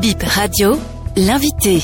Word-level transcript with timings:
Bip 0.00 0.22
Radio, 0.22 0.78
l'invité. 1.16 1.82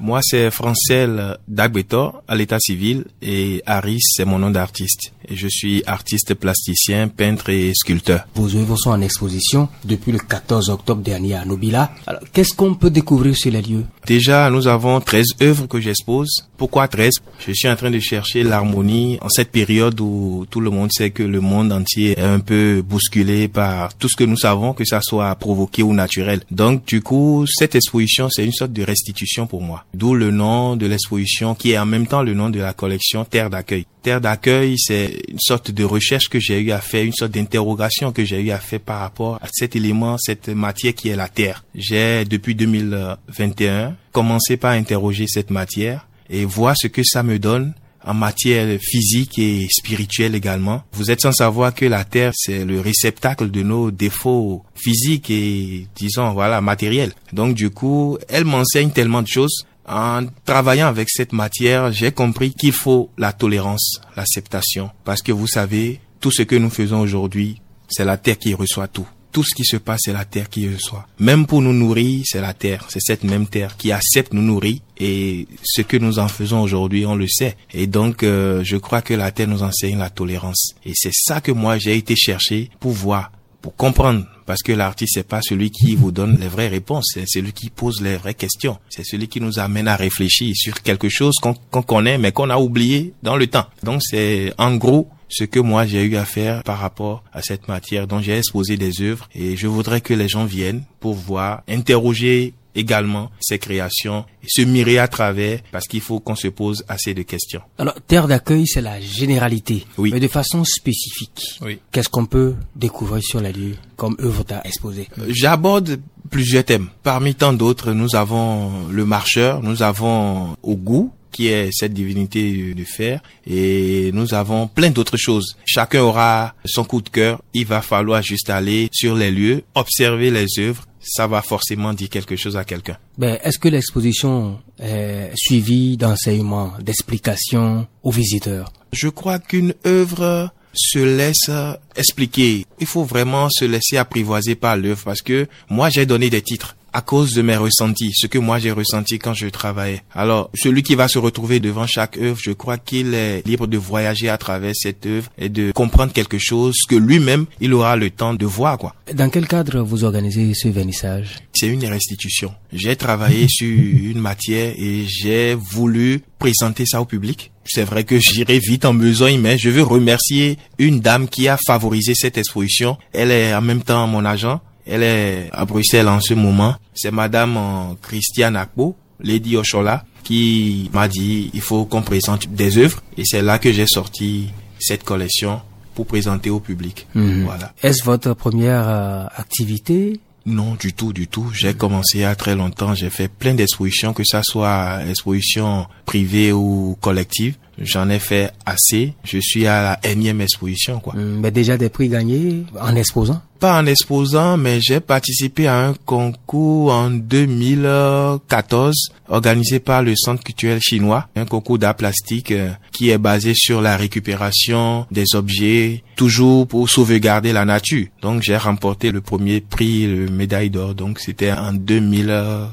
Moi, 0.00 0.20
c'est 0.22 0.50
Francel 0.50 1.38
Dagbetor 1.48 2.22
à 2.28 2.34
l'état 2.34 2.58
civil 2.60 3.04
et 3.22 3.62
Harris, 3.66 4.00
c'est 4.02 4.24
mon 4.24 4.38
nom 4.38 4.50
d'artiste. 4.50 5.12
Je 5.30 5.48
suis 5.48 5.82
artiste 5.86 6.34
plasticien, 6.34 7.08
peintre 7.08 7.50
et 7.50 7.72
sculpteur. 7.74 8.26
Vos 8.34 8.54
œuvres 8.54 8.76
sont 8.76 8.90
en 8.90 9.00
exposition 9.00 9.68
depuis 9.84 10.12
le 10.12 10.18
14 10.18 10.70
octobre 10.70 11.02
dernier 11.02 11.34
à 11.34 11.44
Nobila. 11.44 11.90
Alors, 12.06 12.22
qu'est-ce 12.32 12.54
qu'on 12.54 12.74
peut 12.74 12.90
découvrir 12.90 13.36
sur 13.36 13.50
les 13.50 13.62
lieux? 13.62 13.84
Déjà, 14.06 14.50
nous 14.50 14.68
avons 14.68 15.00
13 15.00 15.26
œuvres 15.42 15.66
que 15.66 15.80
j'expose. 15.80 16.48
Pourquoi 16.56 16.88
13 16.88 17.12
Je 17.46 17.52
suis 17.52 17.68
en 17.68 17.76
train 17.76 17.90
de 17.90 17.98
chercher 17.98 18.42
l'harmonie 18.42 19.18
en 19.20 19.28
cette 19.28 19.50
période 19.50 20.00
où 20.00 20.46
tout 20.50 20.60
le 20.60 20.70
monde 20.70 20.90
sait 20.92 21.10
que 21.10 21.22
le 21.22 21.40
monde 21.40 21.72
entier 21.72 22.18
est 22.18 22.22
un 22.22 22.40
peu 22.40 22.82
bousculé 22.82 23.48
par 23.48 23.94
tout 23.94 24.08
ce 24.08 24.16
que 24.16 24.24
nous 24.24 24.36
savons, 24.36 24.72
que 24.72 24.84
ça 24.84 25.00
soit 25.02 25.34
provoqué 25.34 25.82
ou 25.82 25.92
naturel. 25.92 26.40
Donc, 26.50 26.86
du 26.86 27.02
coup, 27.02 27.44
cette 27.46 27.74
exposition, 27.74 28.28
c'est 28.30 28.44
une 28.44 28.52
sorte 28.52 28.72
de 28.72 28.82
restitution 28.82 29.46
pour 29.46 29.62
moi. 29.62 29.84
D'où 29.92 30.14
le 30.14 30.30
nom 30.30 30.76
de 30.76 30.86
l'exposition 30.86 31.54
qui 31.54 31.72
est 31.72 31.78
en 31.78 31.86
même 31.86 32.06
temps 32.06 32.22
le 32.22 32.34
nom 32.34 32.50
de 32.50 32.60
la 32.60 32.72
collection 32.72 33.24
Terre 33.24 33.50
d'accueil. 33.50 33.86
Terre 34.06 34.20
d'accueil, 34.20 34.76
c'est 34.78 35.20
une 35.26 35.40
sorte 35.40 35.72
de 35.72 35.82
recherche 35.82 36.28
que 36.28 36.38
j'ai 36.38 36.60
eu 36.60 36.70
à 36.70 36.80
faire, 36.80 37.02
une 37.02 37.12
sorte 37.12 37.32
d'interrogation 37.32 38.12
que 38.12 38.24
j'ai 38.24 38.40
eu 38.40 38.52
à 38.52 38.58
faire 38.58 38.78
par 38.78 39.00
rapport 39.00 39.34
à 39.42 39.48
cet 39.50 39.74
élément, 39.74 40.16
cette 40.16 40.48
matière 40.48 40.94
qui 40.94 41.08
est 41.08 41.16
la 41.16 41.26
Terre. 41.26 41.64
J'ai, 41.74 42.24
depuis 42.24 42.54
2021, 42.54 43.96
commencé 44.12 44.56
par 44.58 44.74
interroger 44.74 45.24
cette 45.26 45.50
matière 45.50 46.06
et 46.30 46.44
voir 46.44 46.76
ce 46.78 46.86
que 46.86 47.02
ça 47.02 47.24
me 47.24 47.40
donne 47.40 47.74
en 48.04 48.14
matière 48.14 48.78
physique 48.80 49.40
et 49.40 49.66
spirituelle 49.68 50.36
également. 50.36 50.84
Vous 50.92 51.10
êtes 51.10 51.22
sans 51.22 51.32
savoir 51.32 51.74
que 51.74 51.86
la 51.86 52.04
Terre, 52.04 52.30
c'est 52.32 52.64
le 52.64 52.80
réceptacle 52.80 53.50
de 53.50 53.64
nos 53.64 53.90
défauts 53.90 54.62
physiques 54.76 55.30
et, 55.30 55.88
disons, 55.96 56.32
voilà, 56.32 56.60
matériels. 56.60 57.12
Donc, 57.32 57.56
du 57.56 57.70
coup, 57.70 58.18
elle 58.28 58.44
m'enseigne 58.44 58.90
tellement 58.90 59.22
de 59.22 59.26
choses 59.26 59.66
en 59.88 60.26
travaillant 60.44 60.88
avec 60.88 61.08
cette 61.10 61.32
matière, 61.32 61.92
j'ai 61.92 62.12
compris 62.12 62.52
qu'il 62.52 62.72
faut 62.72 63.10
la 63.16 63.32
tolérance, 63.32 64.00
l'acceptation. 64.16 64.90
Parce 65.04 65.22
que 65.22 65.32
vous 65.32 65.46
savez, 65.46 66.00
tout 66.20 66.30
ce 66.30 66.42
que 66.42 66.56
nous 66.56 66.70
faisons 66.70 67.00
aujourd'hui, 67.00 67.60
c'est 67.88 68.04
la 68.04 68.16
terre 68.16 68.38
qui 68.38 68.54
reçoit 68.54 68.88
tout. 68.88 69.06
Tout 69.32 69.42
ce 69.42 69.54
qui 69.54 69.64
se 69.64 69.76
passe, 69.76 70.00
c'est 70.04 70.14
la 70.14 70.24
terre 70.24 70.48
qui 70.48 70.66
reçoit. 70.66 71.06
Même 71.18 71.46
pour 71.46 71.60
nous 71.60 71.74
nourrir, 71.74 72.22
c'est 72.24 72.40
la 72.40 72.54
terre. 72.54 72.86
C'est 72.88 73.02
cette 73.02 73.22
même 73.22 73.46
terre 73.46 73.76
qui 73.76 73.92
accepte 73.92 74.32
nous 74.32 74.40
nourrir. 74.40 74.78
Et 74.98 75.46
ce 75.62 75.82
que 75.82 75.98
nous 75.98 76.18
en 76.18 76.28
faisons 76.28 76.62
aujourd'hui, 76.62 77.04
on 77.04 77.16
le 77.16 77.28
sait. 77.28 77.54
Et 77.74 77.86
donc, 77.86 78.22
euh, 78.22 78.64
je 78.64 78.78
crois 78.78 79.02
que 79.02 79.12
la 79.12 79.30
terre 79.32 79.48
nous 79.48 79.62
enseigne 79.62 79.98
la 79.98 80.08
tolérance. 80.08 80.74
Et 80.86 80.92
c'est 80.94 81.12
ça 81.12 81.42
que 81.42 81.52
moi, 81.52 81.76
j'ai 81.76 81.96
été 81.96 82.16
chercher 82.16 82.70
pour 82.80 82.92
voir 82.92 83.30
pour 83.66 83.74
comprendre. 83.74 84.24
Parce 84.46 84.62
que 84.62 84.70
l'artiste, 84.70 85.14
c'est 85.14 85.26
pas 85.26 85.40
celui 85.42 85.72
qui 85.72 85.96
vous 85.96 86.12
donne 86.12 86.38
les 86.38 86.46
vraies 86.46 86.68
réponses, 86.68 87.10
c'est 87.12 87.24
celui 87.26 87.52
qui 87.52 87.68
pose 87.68 88.00
les 88.00 88.16
vraies 88.16 88.34
questions. 88.34 88.78
C'est 88.88 89.04
celui 89.04 89.26
qui 89.26 89.40
nous 89.40 89.58
amène 89.58 89.88
à 89.88 89.96
réfléchir 89.96 90.54
sur 90.54 90.82
quelque 90.82 91.08
chose 91.08 91.34
qu'on 91.40 91.82
connaît, 91.82 92.16
mais 92.16 92.30
qu'on 92.30 92.48
a 92.50 92.58
oublié 92.58 93.12
dans 93.24 93.34
le 93.34 93.48
temps. 93.48 93.66
Donc 93.82 94.02
c'est 94.04 94.52
en 94.56 94.76
gros 94.76 95.08
ce 95.28 95.42
que 95.42 95.58
moi 95.58 95.84
j'ai 95.84 96.04
eu 96.04 96.14
à 96.14 96.24
faire 96.24 96.62
par 96.62 96.78
rapport 96.78 97.24
à 97.32 97.42
cette 97.42 97.66
matière 97.66 98.06
dont 98.06 98.20
j'ai 98.20 98.38
exposé 98.38 98.76
des 98.76 99.02
œuvres 99.02 99.28
et 99.34 99.56
je 99.56 99.66
voudrais 99.66 100.00
que 100.00 100.14
les 100.14 100.28
gens 100.28 100.44
viennent 100.44 100.84
pour 101.00 101.14
voir, 101.14 101.64
interroger 101.66 102.54
également 102.76 103.30
ces 103.40 103.58
créations 103.58 104.24
se 104.46 104.62
mirer 104.62 104.98
à 104.98 105.08
travers 105.08 105.60
parce 105.72 105.86
qu'il 105.86 106.00
faut 106.00 106.20
qu'on 106.20 106.36
se 106.36 106.48
pose 106.48 106.84
assez 106.88 107.14
de 107.14 107.22
questions. 107.22 107.62
Alors, 107.78 107.94
terre 108.06 108.28
d'accueil, 108.28 108.66
c'est 108.66 108.80
la 108.80 109.00
généralité. 109.00 109.84
Oui. 109.98 110.10
Mais 110.12 110.20
de 110.20 110.28
façon 110.28 110.64
spécifique. 110.64 111.58
Oui. 111.62 111.80
Qu'est-ce 111.90 112.08
qu'on 112.08 112.26
peut 112.26 112.54
découvrir 112.74 113.22
sur 113.22 113.40
les 113.40 113.52
lieux 113.52 113.76
comme 113.96 114.16
œuvre 114.20 114.44
à 114.50 114.66
exposer 114.66 115.08
J'aborde 115.28 115.98
plusieurs 116.30 116.64
thèmes. 116.64 116.88
Parmi 117.02 117.34
tant 117.34 117.52
d'autres, 117.52 117.92
nous 117.92 118.14
avons 118.14 118.88
le 118.88 119.04
marcheur, 119.04 119.62
nous 119.62 119.82
avons 119.82 120.56
Ogu, 120.62 121.08
qui 121.36 121.48
est 121.48 121.68
cette 121.70 121.92
divinité 121.92 122.72
de 122.74 122.84
fer, 122.84 123.20
et 123.46 124.10
nous 124.14 124.32
avons 124.32 124.68
plein 124.68 124.90
d'autres 124.90 125.18
choses. 125.18 125.56
Chacun 125.66 126.00
aura 126.00 126.54
son 126.64 126.84
coup 126.84 127.02
de 127.02 127.10
cœur. 127.10 127.42
Il 127.52 127.66
va 127.66 127.82
falloir 127.82 128.22
juste 128.22 128.48
aller 128.48 128.88
sur 128.90 129.14
les 129.14 129.30
lieux, 129.30 129.62
observer 129.74 130.30
les 130.30 130.46
œuvres. 130.58 130.86
Ça 131.08 131.26
va 131.26 131.40
forcément 131.40 131.94
dire 131.94 132.08
quelque 132.08 132.34
chose 132.36 132.56
à 132.56 132.64
quelqu'un. 132.64 132.98
Ben, 133.16 133.38
est-ce 133.44 133.58
que 133.58 133.68
l'exposition 133.68 134.58
est 134.80 135.30
suivie 135.36 135.96
d'enseignements, 135.96 136.72
d'explications 136.80 137.86
aux 138.02 138.10
visiteurs? 138.10 138.72
Je 138.92 139.08
crois 139.08 139.38
qu'une 139.38 139.74
œuvre 139.86 140.50
se 140.74 140.98
laisse 140.98 141.50
expliquer. 141.94 142.66
Il 142.80 142.86
faut 142.86 143.04
vraiment 143.04 143.48
se 143.50 143.64
laisser 143.64 143.96
apprivoiser 143.96 144.54
par 144.56 144.76
l'œuvre 144.76 145.02
parce 145.04 145.22
que 145.22 145.46
moi 145.70 145.88
j'ai 145.90 146.06
donné 146.06 146.28
des 146.28 146.42
titres 146.42 146.76
à 146.96 147.02
cause 147.02 147.34
de 147.34 147.42
mes 147.42 147.56
ressentis, 147.56 148.12
ce 148.14 148.26
que 148.26 148.38
moi 148.38 148.58
j'ai 148.58 148.70
ressenti 148.70 149.18
quand 149.18 149.34
je 149.34 149.48
travaillais. 149.48 150.00
Alors, 150.14 150.50
celui 150.54 150.82
qui 150.82 150.94
va 150.94 151.08
se 151.08 151.18
retrouver 151.18 151.60
devant 151.60 151.86
chaque 151.86 152.16
œuvre, 152.16 152.38
je 152.42 152.52
crois 152.52 152.78
qu'il 152.78 153.12
est 153.12 153.46
libre 153.46 153.66
de 153.66 153.76
voyager 153.76 154.30
à 154.30 154.38
travers 154.38 154.72
cette 154.74 155.04
œuvre 155.04 155.28
et 155.36 155.50
de 155.50 155.72
comprendre 155.72 156.14
quelque 156.14 156.38
chose 156.38 156.74
que 156.88 156.94
lui-même, 156.94 157.44
il 157.60 157.74
aura 157.74 157.96
le 157.96 158.08
temps 158.08 158.32
de 158.32 158.46
voir, 158.46 158.78
quoi. 158.78 158.94
Dans 159.12 159.28
quel 159.28 159.46
cadre 159.46 159.82
vous 159.82 160.04
organisez 160.04 160.54
ce 160.54 160.68
vernissage? 160.68 161.36
C'est 161.52 161.68
une 161.68 161.84
restitution. 161.84 162.54
J'ai 162.72 162.96
travaillé 162.96 163.46
sur 163.50 163.68
une 163.68 164.20
matière 164.20 164.72
et 164.78 165.04
j'ai 165.06 165.54
voulu 165.54 166.22
présenter 166.38 166.86
ça 166.86 167.02
au 167.02 167.04
public. 167.04 167.52
C'est 167.66 167.84
vrai 167.84 168.04
que 168.04 168.18
j'irai 168.18 168.58
vite 168.58 168.86
en 168.86 168.94
besoin, 168.94 169.36
mais 169.36 169.58
je 169.58 169.68
veux 169.68 169.82
remercier 169.82 170.56
une 170.78 171.00
dame 171.00 171.28
qui 171.28 171.46
a 171.46 171.58
favorisé 171.58 172.14
cette 172.14 172.38
exposition. 172.38 172.96
Elle 173.12 173.32
est 173.32 173.54
en 173.54 173.60
même 173.60 173.82
temps 173.82 174.06
mon 174.06 174.24
agent. 174.24 174.62
Elle 174.86 175.02
est 175.02 175.48
à 175.52 175.64
Bruxelles 175.64 176.08
en 176.08 176.20
ce 176.20 176.34
moment. 176.34 176.76
C'est 176.94 177.10
Madame 177.10 177.56
euh, 177.56 177.94
Christiane 178.02 178.56
Akpo, 178.56 178.96
Lady 179.20 179.56
Oshola, 179.56 180.04
qui 180.22 180.90
m'a 180.92 181.08
dit 181.08 181.50
il 181.52 181.60
faut 181.60 181.84
qu'on 181.84 182.02
présente 182.02 182.48
des 182.48 182.78
œuvres. 182.78 183.02
Et 183.16 183.22
c'est 183.24 183.42
là 183.42 183.58
que 183.58 183.72
j'ai 183.72 183.86
sorti 183.86 184.48
cette 184.78 185.04
collection 185.04 185.60
pour 185.94 186.06
présenter 186.06 186.50
au 186.50 186.60
public. 186.60 187.06
Mhm. 187.14 187.44
Voilà. 187.44 187.72
Est-ce 187.82 188.04
votre 188.04 188.34
première 188.34 188.88
euh, 188.88 189.24
activité? 189.36 190.20
Non, 190.44 190.76
du 190.78 190.92
tout, 190.92 191.12
du 191.12 191.26
tout. 191.26 191.50
J'ai 191.52 191.74
commencé 191.74 192.22
a 192.22 192.36
très 192.36 192.54
longtemps. 192.54 192.94
J'ai 192.94 193.10
fait 193.10 193.26
plein 193.26 193.54
d'expositions, 193.54 194.12
que 194.12 194.22
ça 194.24 194.42
soit 194.44 195.00
expositions 195.08 195.86
privées 196.04 196.52
ou 196.52 196.96
collectives. 197.00 197.56
J'en 197.78 198.08
ai 198.08 198.18
fait 198.18 198.50
assez. 198.64 199.14
Je 199.24 199.38
suis 199.38 199.66
à 199.66 199.82
la 199.82 200.10
énième 200.10 200.40
exposition, 200.40 200.98
quoi. 201.00 201.14
Hum, 201.14 201.40
Mais 201.40 201.50
déjà 201.50 201.76
des 201.76 201.88
prix 201.88 202.08
gagnés 202.08 202.64
en 202.80 202.94
exposant? 202.96 203.40
Pas 203.60 203.80
en 203.80 203.86
exposant, 203.86 204.56
mais 204.58 204.80
j'ai 204.82 205.00
participé 205.00 205.66
à 205.66 205.86
un 205.86 205.94
concours 206.04 206.92
en 206.92 207.10
2014 207.10 208.94
organisé 209.28 209.80
par 209.80 210.02
le 210.02 210.14
Centre 210.14 210.42
culturel 210.44 210.78
chinois, 210.80 211.28
un 211.36 211.46
concours 211.46 211.78
d'art 211.78 211.96
plastique 211.96 212.50
euh, 212.52 212.70
qui 212.92 213.10
est 213.10 213.18
basé 213.18 213.54
sur 213.54 213.80
la 213.80 213.96
récupération 213.96 215.06
des 215.10 215.24
objets, 215.34 216.02
toujours 216.16 216.68
pour 216.68 216.88
sauvegarder 216.90 217.52
la 217.52 217.64
nature. 217.64 218.06
Donc 218.22 218.42
j'ai 218.42 218.56
remporté 218.56 219.10
le 219.10 219.20
premier 219.22 219.60
prix, 219.60 220.06
le 220.06 220.28
médaille 220.28 220.70
d'or. 220.70 220.94
Donc 220.94 221.18
c'était 221.18 221.52
en 221.52 221.72
2014. 221.72 222.72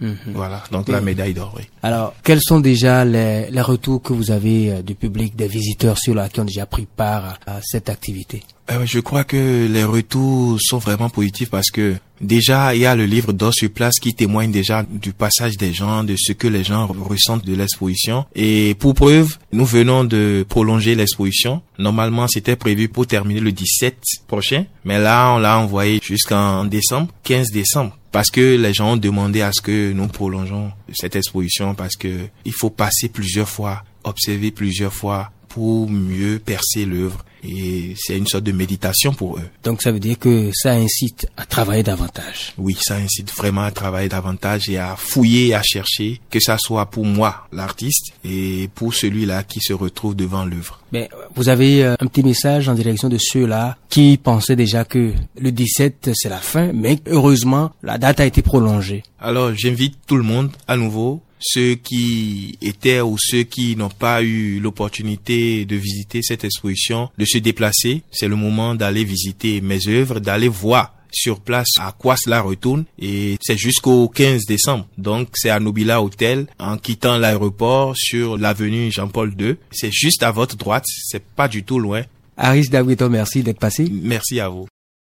Mhm. 0.00 0.16
Voilà, 0.34 0.62
donc 0.70 0.88
la 0.88 1.00
médaille 1.00 1.34
d'or, 1.34 1.54
oui. 1.56 1.64
Alors, 1.82 2.14
quels 2.22 2.40
sont 2.40 2.60
déjà 2.60 3.04
les, 3.04 3.50
les 3.50 3.60
retours 3.60 4.02
que 4.02 4.12
vous 4.12 4.30
avez 4.30 4.72
euh, 4.72 4.82
du 4.82 4.94
public, 4.94 5.36
des 5.36 5.48
visiteurs 5.48 5.98
sur 5.98 6.14
là 6.14 6.28
qui 6.28 6.40
ont 6.40 6.44
déjà 6.44 6.66
pris 6.66 6.86
part 6.86 7.38
à 7.46 7.60
cette 7.62 7.88
activité? 7.88 8.42
Euh, 8.70 8.86
je 8.86 9.00
crois 9.00 9.24
que 9.24 9.66
les 9.68 9.84
retours 9.84 10.58
sont 10.60 10.78
vraiment 10.78 11.10
positifs 11.10 11.50
parce 11.50 11.70
que 11.70 11.96
déjà 12.20 12.74
il 12.74 12.82
y 12.82 12.86
a 12.86 12.94
le 12.94 13.06
livre 13.06 13.32
d'or 13.32 13.52
sur 13.52 13.70
place 13.70 13.98
qui 14.00 14.14
témoigne 14.14 14.52
déjà 14.52 14.84
du 14.84 15.12
passage 15.12 15.56
des 15.56 15.72
gens, 15.72 16.04
de 16.04 16.14
ce 16.16 16.32
que 16.32 16.46
les 16.46 16.62
gens 16.62 16.86
ressentent 16.86 17.44
de 17.44 17.56
l'exposition. 17.56 18.24
Et 18.36 18.76
pour 18.78 18.94
preuve, 18.94 19.36
nous 19.52 19.64
venons 19.64 20.04
de 20.04 20.46
prolonger 20.48 20.94
l'exposition. 20.94 21.60
Normalement, 21.78 22.28
c'était 22.28 22.54
prévu 22.54 22.88
pour 22.88 23.06
terminer 23.06 23.40
le 23.40 23.50
17 23.50 23.96
prochain, 24.28 24.64
mais 24.84 24.98
là 24.98 25.32
on 25.34 25.38
l'a 25.38 25.58
envoyé 25.58 26.00
jusqu'en 26.02 26.64
décembre, 26.64 27.08
15 27.24 27.48
décembre. 27.50 27.98
Parce 28.12 28.30
que 28.30 28.56
les 28.56 28.74
gens 28.74 28.92
ont 28.92 28.96
demandé 28.96 29.40
à 29.40 29.50
ce 29.52 29.62
que 29.62 29.92
nous 29.92 30.06
prolongeons 30.06 30.70
cette 30.92 31.16
exposition 31.16 31.74
parce 31.74 31.96
que 31.96 32.28
il 32.44 32.52
faut 32.52 32.68
passer 32.68 33.08
plusieurs 33.08 33.48
fois, 33.48 33.84
observer 34.04 34.50
plusieurs 34.50 34.92
fois 34.92 35.32
pour 35.52 35.88
mieux 35.90 36.38
percer 36.38 36.86
l'œuvre. 36.86 37.24
Et 37.44 37.94
c'est 37.96 38.16
une 38.16 38.26
sorte 38.26 38.44
de 38.44 38.52
méditation 38.52 39.12
pour 39.12 39.36
eux. 39.36 39.48
Donc, 39.64 39.82
ça 39.82 39.90
veut 39.90 39.98
dire 39.98 40.18
que 40.18 40.50
ça 40.54 40.72
incite 40.72 41.26
à 41.36 41.44
travailler 41.44 41.82
davantage. 41.82 42.54
Oui, 42.56 42.76
ça 42.80 42.94
incite 42.96 43.34
vraiment 43.36 43.62
à 43.62 43.72
travailler 43.72 44.08
davantage 44.08 44.68
et 44.68 44.78
à 44.78 44.94
fouiller, 44.96 45.52
à 45.54 45.62
chercher, 45.62 46.20
que 46.30 46.38
ça 46.38 46.56
soit 46.56 46.86
pour 46.86 47.04
moi, 47.04 47.48
l'artiste, 47.52 48.12
et 48.24 48.70
pour 48.74 48.94
celui-là 48.94 49.42
qui 49.42 49.60
se 49.60 49.72
retrouve 49.72 50.14
devant 50.14 50.44
l'œuvre. 50.44 50.80
Mais 50.92 51.10
vous 51.34 51.48
avez 51.48 51.84
euh, 51.84 51.96
un 51.98 52.06
petit 52.06 52.22
message 52.22 52.68
en 52.68 52.74
direction 52.74 53.08
de 53.08 53.18
ceux-là 53.18 53.76
qui 53.88 54.18
pensaient 54.22 54.56
déjà 54.56 54.84
que 54.84 55.12
le 55.38 55.50
17 55.50 56.10
c'est 56.14 56.28
la 56.28 56.38
fin, 56.38 56.70
mais 56.72 56.98
heureusement 57.06 57.72
la 57.82 57.98
date 57.98 58.20
a 58.20 58.26
été 58.26 58.42
prolongée. 58.42 59.02
Alors, 59.18 59.52
j'invite 59.54 59.96
tout 60.06 60.16
le 60.16 60.22
monde 60.22 60.50
à 60.68 60.76
nouveau, 60.76 61.22
ceux 61.42 61.74
qui 61.74 62.58
étaient 62.62 63.00
ou 63.00 63.16
ceux 63.18 63.42
qui 63.42 63.76
n'ont 63.76 63.90
pas 63.90 64.22
eu 64.22 64.60
l'opportunité 64.60 65.64
de 65.64 65.76
visiter 65.76 66.22
cette 66.22 66.44
exposition, 66.44 67.10
de 67.18 67.24
se 67.24 67.38
déplacer. 67.38 68.02
C'est 68.10 68.28
le 68.28 68.36
moment 68.36 68.74
d'aller 68.74 69.04
visiter 69.04 69.60
mes 69.60 69.86
œuvres, 69.88 70.20
d'aller 70.20 70.48
voir 70.48 70.94
sur 71.12 71.40
place 71.40 71.68
à 71.78 71.92
quoi 71.92 72.16
cela 72.16 72.40
retourne 72.40 72.84
et 72.98 73.36
c'est 73.42 73.58
jusqu'au 73.58 74.08
15 74.08 74.46
décembre. 74.48 74.86
Donc 74.96 75.28
c'est 75.34 75.50
à 75.50 75.60
Nobila 75.60 76.02
Hotel 76.02 76.46
en 76.58 76.78
quittant 76.78 77.18
l'aéroport 77.18 77.94
sur 77.96 78.38
l'avenue 78.38 78.90
Jean-Paul 78.90 79.34
II. 79.38 79.56
C'est 79.70 79.92
juste 79.92 80.22
à 80.22 80.30
votre 80.30 80.56
droite, 80.56 80.84
c'est 80.86 81.22
pas 81.22 81.48
du 81.48 81.64
tout 81.64 81.78
loin. 81.78 82.02
Aris 82.36 82.68
Daguito, 82.68 83.10
merci 83.10 83.42
d'être 83.42 83.58
passé. 83.58 83.86
Merci 83.90 84.40
à 84.40 84.48
vous. 84.48 84.66